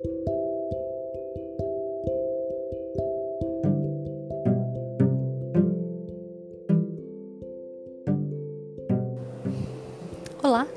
[0.00, 0.14] Olá,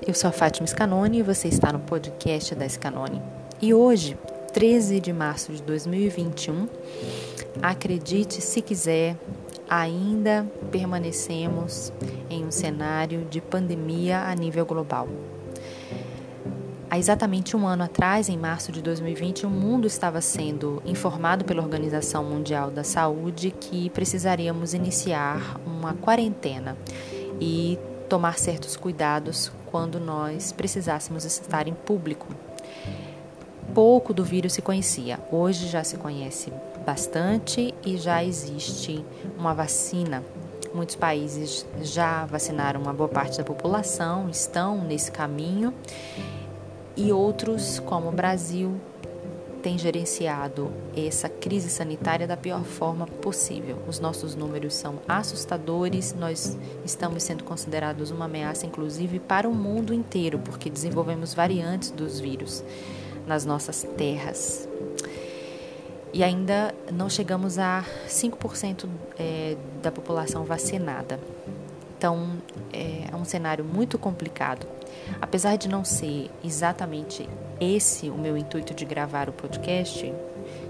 [0.07, 3.21] eu sou a Fátima Scanoni e você está no podcast da Scanoni.
[3.62, 4.18] E hoje,
[4.54, 6.68] 13 de março de 2021,
[7.62, 9.16] acredite se quiser,
[9.70, 11.94] ainda permanecemos
[12.28, 15.08] em um cenário de pandemia a nível global.
[16.92, 21.64] Há exatamente um ano atrás, em março de 2020, o mundo estava sendo informado pela
[21.64, 26.75] Organização Mundial da Saúde que precisaríamos iniciar uma quarentena
[27.39, 27.79] e
[28.10, 32.28] tomar certos cuidados quando nós precisássemos estar em público.
[33.73, 36.52] Pouco do vírus se conhecia, hoje já se conhece
[36.86, 39.02] bastante e já existe
[39.38, 40.22] uma vacina.
[40.73, 45.73] Muitos países já vacinaram uma boa parte da população, estão nesse caminho,
[46.95, 48.80] e outros, como o Brasil,
[49.61, 53.78] tem gerenciado essa crise sanitária da pior forma possível.
[53.88, 59.94] Os nossos números são assustadores, nós estamos sendo considerados uma ameaça, inclusive, para o mundo
[59.94, 62.64] inteiro, porque desenvolvemos variantes dos vírus
[63.28, 64.67] nas nossas terras.
[66.14, 71.20] E ainda não chegamos a 5% é, da população vacinada.
[71.98, 72.31] Então,
[72.73, 74.67] é, é um cenário muito complicado.
[75.22, 77.28] Apesar de não ser exatamente
[77.59, 80.14] esse o meu intuito de gravar o podcast,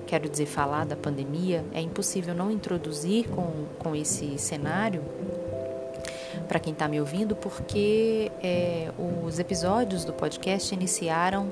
[0.05, 5.03] quero dizer, falar da pandemia, é impossível não introduzir com, com esse cenário
[6.47, 8.91] para quem está me ouvindo, porque é,
[9.25, 11.51] os episódios do podcast iniciaram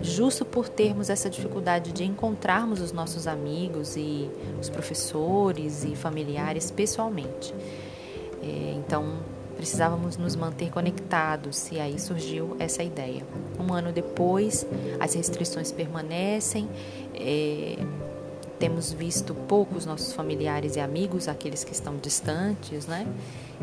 [0.00, 6.70] justo por termos essa dificuldade de encontrarmos os nossos amigos e os professores e familiares
[6.70, 7.54] pessoalmente.
[8.42, 9.20] É, então,
[9.56, 13.24] precisávamos nos manter conectados e aí surgiu essa ideia.
[13.58, 14.66] Um ano depois,
[15.00, 16.68] as restrições permanecem,
[17.14, 17.78] é,
[18.58, 23.06] temos visto poucos nossos familiares e amigos, aqueles que estão distantes, né?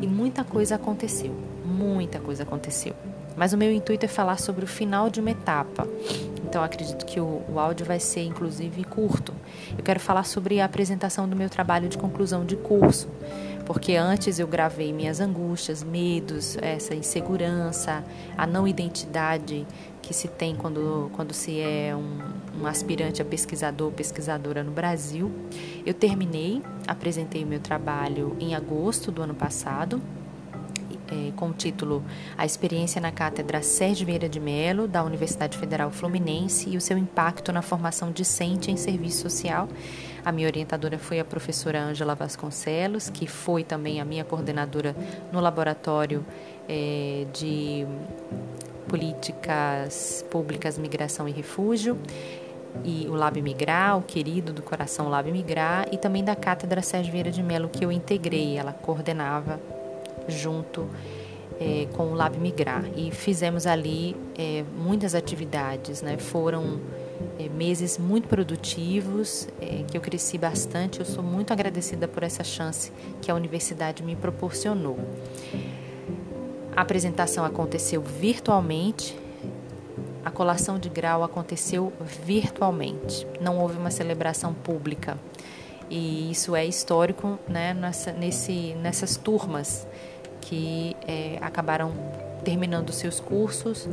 [0.01, 1.33] E muita coisa aconteceu,
[1.65, 2.95] muita coisa aconteceu.
[3.35, 5.87] Mas o meu intuito é falar sobre o final de uma etapa.
[6.43, 9.33] Então acredito que o, o áudio vai ser inclusive curto.
[9.75, 13.07] Eu quero falar sobre a apresentação do meu trabalho de conclusão de curso
[13.65, 18.03] porque antes eu gravei minhas angústias, medos, essa insegurança,
[18.37, 19.65] a não identidade
[20.01, 24.71] que se tem quando, quando se é um, um aspirante a pesquisador ou pesquisadora no
[24.71, 25.31] Brasil.
[25.85, 30.01] Eu terminei, apresentei o meu trabalho em agosto do ano passado
[31.11, 32.03] é, com o título
[32.37, 36.97] A Experiência na Cátedra Sérgio Vieira de Mello, da Universidade Federal Fluminense e o seu
[36.97, 39.67] impacto na formação discente em serviço social.
[40.25, 44.95] A minha orientadora foi a professora Ângela Vasconcelos, que foi também a minha coordenadora
[45.31, 46.25] no laboratório
[46.67, 47.85] é, de
[48.87, 51.97] Políticas Públicas, Migração e Refúgio
[52.83, 57.11] e o Lab Migrar, o querido do coração Lab Migrar, e também da Cátedra Sérgio
[57.11, 59.59] Vieira de Mello, que eu integrei, ela coordenava
[60.27, 60.87] junto
[61.59, 66.17] é, com o Lab Migrar e fizemos ali é, muitas atividades, né?
[66.17, 66.79] Foram
[67.39, 70.99] é, meses muito produtivos, é, que eu cresci bastante.
[70.99, 72.91] Eu sou muito agradecida por essa chance
[73.21, 74.97] que a universidade me proporcionou.
[76.75, 79.17] A apresentação aconteceu virtualmente,
[80.25, 81.93] a colação de grau aconteceu
[82.25, 83.27] virtualmente.
[83.39, 85.17] Não houve uma celebração pública.
[85.89, 89.85] E isso é histórico né, nessa, nesse, nessas turmas
[90.43, 91.91] que é, acabaram
[92.43, 93.87] terminando seus cursos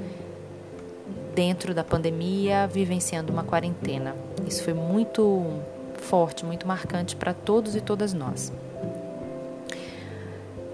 [1.34, 4.16] dentro da pandemia, vivenciando uma quarentena.
[4.46, 5.46] Isso foi muito
[5.94, 8.52] forte, muito marcante para todos e todas nós.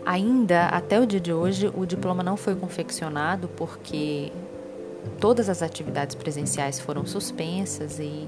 [0.04, 4.32] Ainda até o dia de hoje, o diploma não foi confeccionado porque
[5.20, 8.26] todas as atividades presenciais foram suspensas e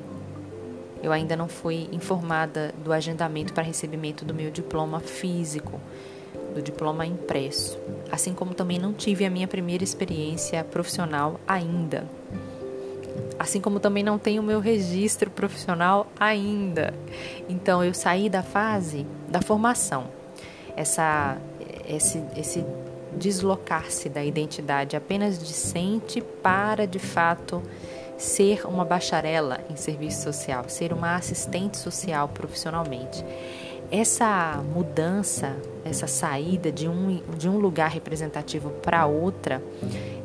[1.03, 5.81] eu ainda não fui informada do agendamento para recebimento do meu diploma físico
[6.59, 7.79] do diploma impresso,
[8.11, 12.05] assim como também não tive a minha primeira experiência profissional ainda.
[13.39, 16.93] Assim como também não tenho o meu registro profissional ainda.
[17.49, 20.09] Então eu saí da fase da formação.
[20.77, 21.39] Essa
[21.89, 22.65] esse esse
[23.17, 27.63] deslocar-se da identidade apenas discente para de fato
[28.19, 33.25] ser uma bacharela em serviço social, ser uma assistente social profissionalmente
[33.91, 39.63] essa mudança, essa saída de um, de um lugar representativo para outra,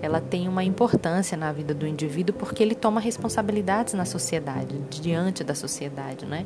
[0.01, 5.44] ela tem uma importância na vida do indivíduo porque ele toma responsabilidades na sociedade, diante
[5.44, 6.45] da sociedade, né?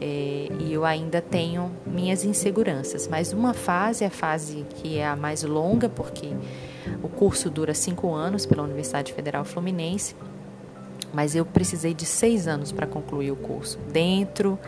[0.00, 5.14] É, e eu ainda tenho minhas inseguranças, mas uma fase a fase que é a
[5.14, 6.30] mais longa, porque
[7.02, 10.16] o curso dura cinco anos pela Universidade Federal Fluminense.
[11.12, 14.58] mas eu precisei de seis anos para concluir o curso, dentro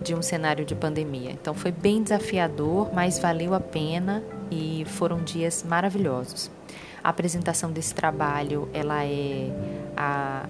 [0.00, 1.30] de um cenário de pandemia.
[1.30, 6.50] Então foi bem desafiador, mas valeu a pena e foram dias maravilhosos.
[7.02, 9.50] A apresentação desse trabalho, ela é
[9.96, 10.46] a,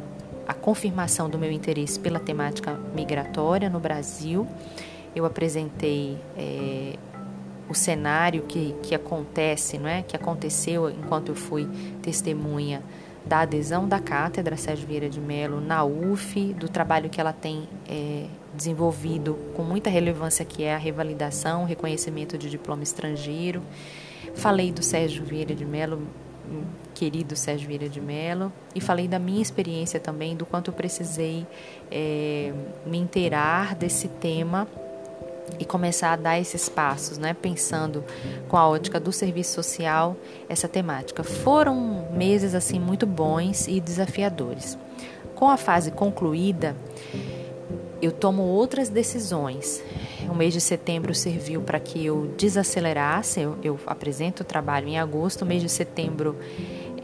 [0.49, 4.47] a confirmação do meu interesse pela temática migratória no Brasil.
[5.15, 6.95] Eu apresentei é,
[7.69, 10.03] o cenário que, que acontece, não é?
[10.03, 11.69] que aconteceu enquanto eu fui
[12.03, 12.83] testemunha
[13.27, 17.69] da adesão da cátedra Sérgio Vieira de Mello na UF, do trabalho que ela tem
[17.89, 23.63] é, desenvolvido com muita relevância, que é a revalidação, reconhecimento de diploma estrangeiro.
[24.35, 26.03] Falei do Sérgio Vieira de Mello,
[26.95, 31.45] querido Sérgio Vieira de Mello, e falei da minha experiência também, do quanto eu precisei
[31.91, 32.53] é,
[32.87, 34.69] me inteirar desse tema
[35.59, 37.35] e começar a dar esses passos, né?
[37.35, 38.05] Pensando
[38.49, 40.17] com a ótica do serviço social
[40.49, 41.23] essa temática.
[41.23, 44.77] Foram meses assim muito bons e desafiadores.
[45.35, 46.75] Com a fase concluída,
[48.01, 49.83] eu tomo outras decisões.
[50.29, 53.41] O mês de setembro serviu para que eu desacelerasse.
[53.41, 55.43] Eu, eu apresento o trabalho em agosto.
[55.43, 56.37] O mês de setembro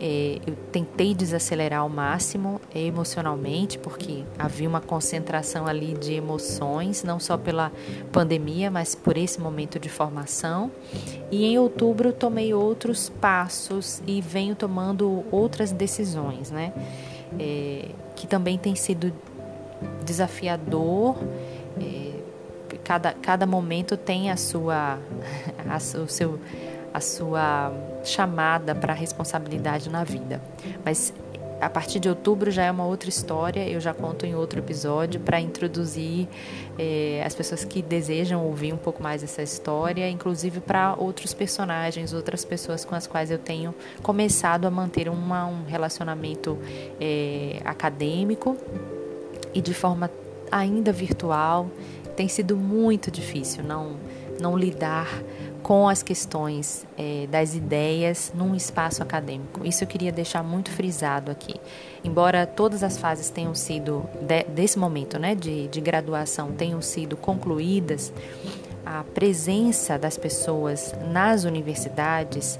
[0.04, 7.20] é, eu tentei desacelerar ao máximo emocionalmente, porque havia uma concentração ali de emoções, não
[7.20, 7.70] só pela
[8.10, 10.72] pandemia, mas por esse momento de formação.
[11.30, 16.72] E em outubro tomei outros passos e venho tomando outras decisões, né?
[17.38, 19.12] É, que também tem sido
[20.04, 21.16] desafiador.
[21.80, 24.98] É, cada, cada momento tem a sua,
[25.64, 26.40] a, o seu
[26.92, 27.72] a sua
[28.04, 30.40] chamada para responsabilidade na vida.
[30.84, 31.12] Mas
[31.62, 35.20] a partir de outubro já é uma outra história, eu já conto em outro episódio
[35.20, 36.26] para introduzir
[36.76, 42.12] eh, as pessoas que desejam ouvir um pouco mais essa história, inclusive para outros personagens,
[42.12, 43.72] outras pessoas com as quais eu tenho
[44.02, 46.58] começado a manter uma, um relacionamento
[47.00, 48.56] eh, acadêmico
[49.54, 50.10] e de forma
[50.50, 51.70] ainda virtual.
[52.16, 53.98] Tem sido muito difícil não,
[54.40, 55.08] não lidar
[55.62, 59.64] com as questões é, das ideias num espaço acadêmico.
[59.64, 61.54] Isso eu queria deixar muito frisado aqui.
[62.02, 67.16] Embora todas as fases tenham sido, de, desse momento né, de, de graduação, tenham sido
[67.16, 68.12] concluídas,
[68.84, 72.58] a presença das pessoas nas universidades,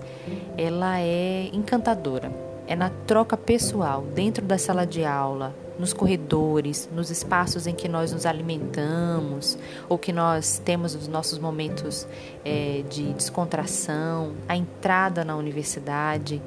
[0.56, 2.51] ela é encantadora.
[2.67, 7.88] É na troca pessoal, dentro da sala de aula, nos corredores, nos espaços em que
[7.88, 12.06] nós nos alimentamos ou que nós temos os nossos momentos
[12.44, 16.41] é, de descontração, a entrada na universidade.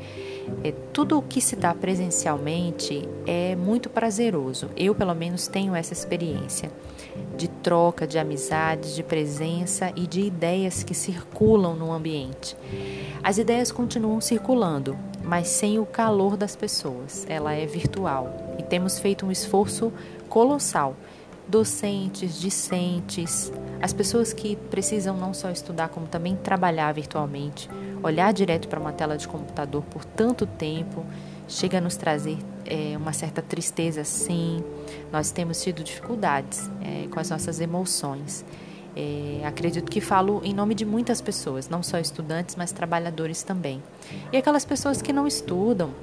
[0.64, 4.70] É, tudo o que se dá presencialmente é muito prazeroso.
[4.78, 6.72] Eu, pelo menos, tenho essa experiência
[7.36, 12.56] de troca, de amizades, de presença e de ideias que circulam no ambiente.
[13.24, 17.26] As ideias continuam circulando, mas sem o calor das pessoas.
[17.28, 19.92] Ela é virtual e temos feito um esforço
[20.30, 20.96] colossal.
[21.48, 27.70] Docentes, discentes, as pessoas que precisam não só estudar, como também trabalhar virtualmente,
[28.02, 31.06] olhar direto para uma tela de computador por tanto tempo,
[31.48, 34.64] chega a nos trazer é, uma certa tristeza, sim.
[35.12, 38.46] Nós temos tido dificuldades é, com as nossas emoções.
[38.96, 43.84] É, acredito que falo em nome de muitas pessoas, não só estudantes, mas trabalhadores também.
[44.32, 45.94] E aquelas pessoas que não estudam,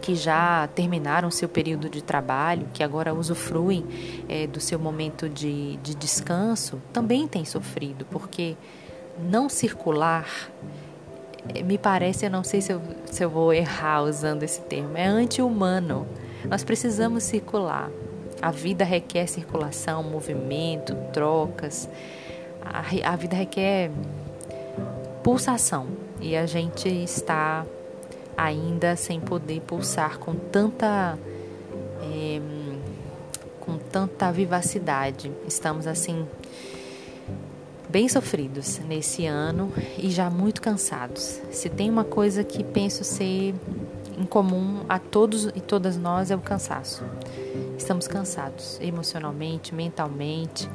[0.00, 3.84] que já terminaram seu período de trabalho, que agora usufruem
[4.28, 8.56] é, do seu momento de, de descanso, também têm sofrido, porque
[9.18, 10.28] não circular,
[11.64, 15.06] me parece, eu não sei se eu, se eu vou errar usando esse termo, é
[15.06, 16.06] anti-humano.
[16.48, 17.90] Nós precisamos circular.
[18.40, 21.88] A vida requer circulação, movimento, trocas.
[22.62, 23.90] A, a vida requer
[25.22, 25.86] pulsação.
[26.20, 27.64] E a gente está
[28.36, 31.18] ainda sem poder pulsar com tanta.
[32.02, 32.40] É,
[33.60, 35.32] com tanta vivacidade.
[35.46, 36.26] Estamos assim
[37.94, 41.40] bem sofridos nesse ano e já muito cansados.
[41.52, 43.54] Se tem uma coisa que penso ser
[44.18, 47.04] em comum a todos e todas nós é o cansaço.
[47.78, 50.68] Estamos cansados emocionalmente, mentalmente,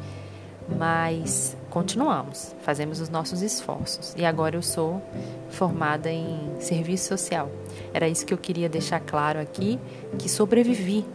[0.78, 4.16] mas continuamos, fazemos os nossos esforços.
[4.16, 5.02] E agora eu sou
[5.50, 7.52] formada em serviço social.
[7.94, 9.78] Era isso que eu queria deixar claro aqui,
[10.18, 11.06] que sobrevivi.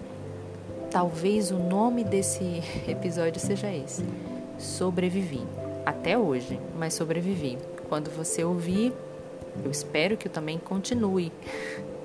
[0.91, 4.05] Talvez o nome desse episódio seja esse.
[4.59, 5.64] Sobrevivi.
[5.85, 7.59] Até hoje, mas sobrevivi.
[7.89, 8.93] Quando você ouvir,
[9.65, 11.31] eu espero que eu também continue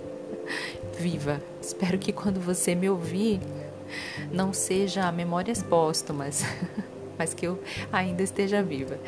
[1.00, 1.42] viva.
[1.62, 3.40] Espero que quando você me ouvir,
[4.32, 6.44] não seja memórias póstumas,
[7.18, 7.60] mas que eu
[7.92, 9.00] ainda esteja viva.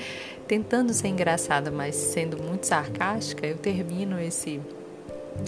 [0.48, 4.62] Tentando ser engraçada, mas sendo muito sarcástica, eu termino esse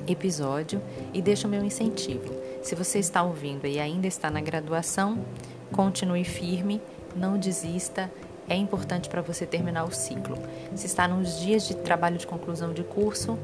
[0.08, 0.82] episódio
[1.14, 2.34] e deixa o meu incentivo.
[2.62, 5.26] Se você está ouvindo e ainda está na graduação,
[5.72, 6.82] continue firme,
[7.16, 8.10] não desista.
[8.50, 10.38] É importante para você terminar o ciclo.
[10.76, 13.38] Se está nos dias de trabalho de conclusão de curso,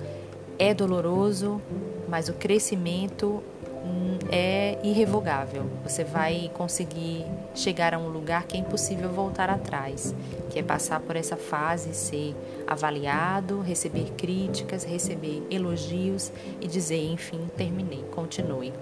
[0.57, 1.61] é doloroso,
[2.07, 3.41] mas o crescimento
[3.85, 5.65] hum, é irrevogável.
[5.83, 7.25] Você vai conseguir
[7.55, 10.13] chegar a um lugar que é impossível voltar atrás,
[10.49, 12.35] que é passar por essa fase, ser
[12.67, 18.73] avaliado, receber críticas, receber elogios e dizer, enfim, terminei, continue.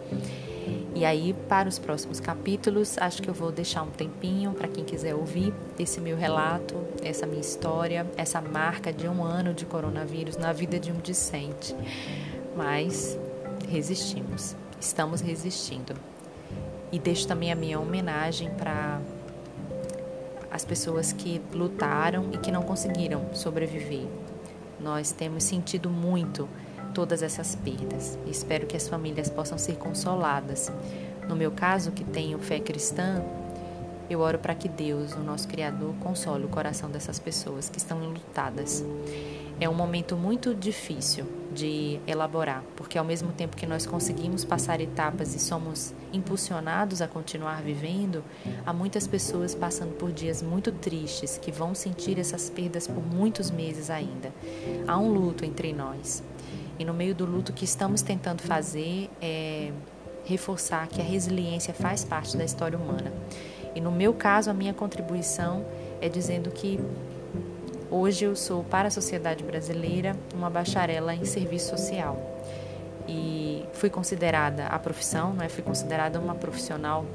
[0.98, 4.84] E aí, para os próximos capítulos, acho que eu vou deixar um tempinho para quem
[4.84, 6.74] quiser ouvir esse meu relato,
[7.04, 11.75] essa minha história, essa marca de um ano de coronavírus na vida de um discente.
[12.56, 13.16] Mas
[13.70, 15.94] resistimos, estamos resistindo.
[16.92, 19.00] E deixo também a minha homenagem para
[20.50, 24.08] as pessoas que lutaram e que não conseguiram sobreviver.
[24.80, 26.50] Nós temos sentido muito
[26.98, 28.18] todas essas perdas.
[28.25, 30.72] Espero que as famílias possam ser consoladas.
[31.30, 33.24] No meu caso, que tenho fé cristã,
[34.10, 38.04] eu oro para que Deus, o nosso Criador, console o coração dessas pessoas que estão
[38.04, 38.84] enlutadas.
[39.60, 44.82] É um momento muito difícil de elaborar, porque ao mesmo tempo que nós conseguimos passar
[44.82, 48.24] etapas e somos impulsionados a continuar vivendo,
[48.66, 53.51] há muitas pessoas passando por dias muito tristes que vão sentir essas perdas por muitos
[53.51, 54.34] meses ainda.
[54.88, 56.24] Há um luto entre nós.
[56.79, 59.72] E no meio do luto, que estamos tentando fazer é
[60.25, 63.12] reforçar que a resiliência faz parte da história humana.
[63.74, 65.65] E no meu caso, a minha contribuição
[66.01, 66.79] é dizendo que
[67.89, 72.17] hoje eu sou, para a sociedade brasileira, uma bacharela em serviço social.
[73.07, 75.50] E fui considerada a profissão, não é?
[75.50, 77.05] Fui considerada uma profissional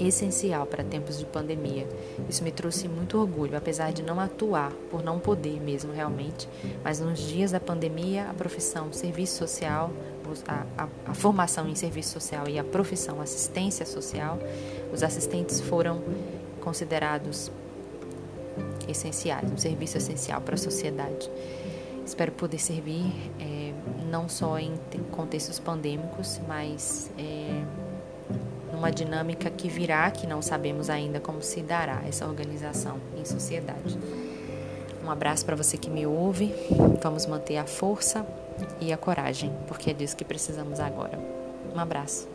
[0.00, 1.86] essencial para tempos de pandemia.
[2.28, 6.48] Isso me trouxe muito orgulho, apesar de não atuar, por não poder mesmo realmente.
[6.82, 9.90] Mas nos dias da pandemia, a profissão serviço social,
[10.48, 14.38] a, a, a formação em serviço social e a profissão assistência social,
[14.92, 16.02] os assistentes foram
[16.60, 17.50] considerados
[18.88, 21.30] essenciais, um serviço essencial para a sociedade.
[22.04, 23.72] Espero poder servir é,
[24.10, 24.74] não só em
[25.10, 27.64] contextos pandêmicos, mas é,
[28.74, 33.96] numa dinâmica que virá, que não sabemos ainda como se dará essa organização em sociedade.
[35.04, 36.52] Um abraço para você que me ouve.
[37.00, 38.26] Vamos manter a força
[38.80, 41.18] e a coragem, porque é disso que precisamos agora.
[41.74, 42.33] Um abraço.